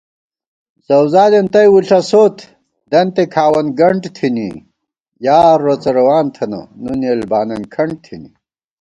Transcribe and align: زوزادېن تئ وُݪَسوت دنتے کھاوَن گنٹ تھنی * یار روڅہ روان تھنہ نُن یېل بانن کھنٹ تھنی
زوزادېن 0.87 1.47
تئ 1.53 1.67
وُݪَسوت 1.73 2.37
دنتے 2.91 3.23
کھاوَن 3.33 3.67
گنٹ 3.79 4.03
تھنی 4.15 4.49
* 4.87 5.25
یار 5.25 5.57
روڅہ 5.65 5.91
روان 5.97 6.25
تھنہ 6.35 6.61
نُن 6.83 7.01
یېل 7.05 7.21
بانن 7.31 7.61
کھنٹ 7.73 7.95
تھنی 8.05 8.31